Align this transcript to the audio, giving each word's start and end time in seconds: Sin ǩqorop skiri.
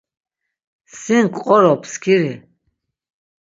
Sin 0.99 1.25
ǩqorop 1.33 1.81
skiri. 1.91 2.33